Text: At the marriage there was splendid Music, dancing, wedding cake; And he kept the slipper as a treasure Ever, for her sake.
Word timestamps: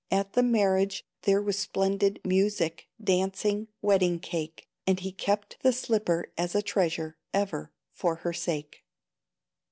At 0.09 0.33
the 0.33 0.41
marriage 0.41 1.05
there 1.21 1.43
was 1.43 1.59
splendid 1.59 2.19
Music, 2.25 2.87
dancing, 3.03 3.67
wedding 3.83 4.17
cake; 4.19 4.67
And 4.87 4.99
he 4.99 5.11
kept 5.11 5.59
the 5.61 5.71
slipper 5.71 6.31
as 6.39 6.55
a 6.55 6.63
treasure 6.63 7.19
Ever, 7.35 7.71
for 7.93 8.15
her 8.15 8.33
sake. 8.33 8.83